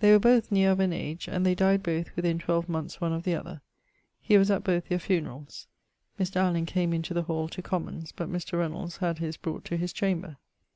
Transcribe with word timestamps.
They 0.00 0.10
were 0.10 0.18
both 0.18 0.50
neer 0.50 0.72
of 0.72 0.80
an 0.80 0.92
age, 0.92 1.28
and 1.28 1.46
they 1.46 1.54
dyed 1.54 1.80
both 1.84 2.08
within 2.16 2.40
12 2.40 2.66
monethes 2.68 3.00
one 3.00 3.12
of 3.12 3.22
th'other[C]. 3.22 3.60
He 4.20 4.36
was 4.36 4.50
at 4.50 4.64
both 4.64 4.88
their 4.88 4.98
funeralls. 4.98 5.68
Mr. 6.18 6.34
Allen 6.38 6.66
came 6.66 6.92
into 6.92 7.14
the 7.14 7.22
hall 7.22 7.46
to 7.46 7.62
commons, 7.62 8.10
but 8.10 8.28
Mr. 8.28 8.58
Reynolds 8.58 8.96
had 8.96 9.18
his 9.18 9.36
brought 9.36 9.64
to 9.66 9.76
his 9.76 9.92
chamber. 9.92 10.38